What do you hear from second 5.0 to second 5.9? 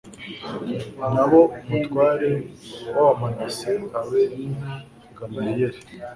Gamaliyeli